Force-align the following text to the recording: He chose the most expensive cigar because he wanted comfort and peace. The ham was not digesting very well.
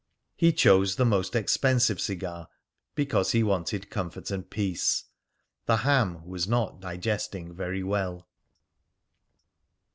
He 0.35 0.51
chose 0.51 0.95
the 0.95 1.05
most 1.05 1.35
expensive 1.35 2.01
cigar 2.01 2.47
because 2.95 3.33
he 3.33 3.43
wanted 3.43 3.91
comfort 3.91 4.31
and 4.31 4.49
peace. 4.49 5.03
The 5.67 5.77
ham 5.85 6.25
was 6.27 6.47
not 6.47 6.79
digesting 6.79 7.53
very 7.53 7.83
well. 7.83 8.27